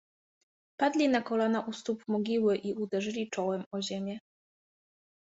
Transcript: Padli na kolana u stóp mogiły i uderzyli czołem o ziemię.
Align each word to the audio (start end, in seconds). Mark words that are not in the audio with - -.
Padli 0.83 1.07
na 1.15 1.19
kolana 1.29 1.61
u 1.67 1.73
stóp 1.73 2.03
mogiły 2.07 2.57
i 2.57 2.73
uderzyli 2.73 3.29
czołem 3.29 3.63
o 3.71 3.81
ziemię. 3.81 4.19